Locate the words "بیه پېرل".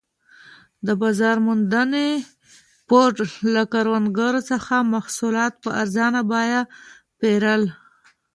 6.31-7.63